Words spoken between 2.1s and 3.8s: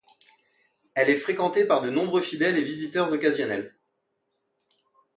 fidèles et visiteurs occasionnels.